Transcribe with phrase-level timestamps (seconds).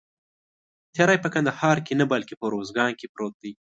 [0.95, 3.53] تیری په کندهار کې نه بلکې په اوروزګان کې پروت دی.